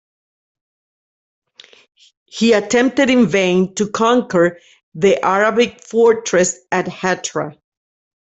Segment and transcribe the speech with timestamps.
[2.25, 4.57] He attempted in vain to conquer
[4.95, 7.55] the Arabic fortress at Hatra.